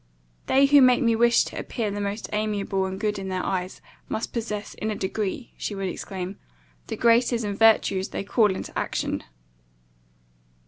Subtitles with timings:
[0.47, 3.81] "They who make me wish to appear the most amiable and good in their eyes,
[4.09, 6.39] must possess in a degree," she would exclaim,
[6.87, 9.23] "the graces and virtues they call into action."